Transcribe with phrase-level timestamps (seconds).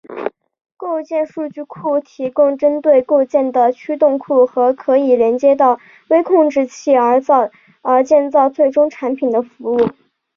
[0.77, 7.21] 构件数据库提供针对构件的驱动库和可以连接到微控制器而
[8.03, 9.77] 建造最终产品的服务。